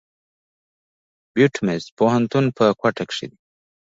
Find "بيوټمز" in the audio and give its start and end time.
1.33-1.83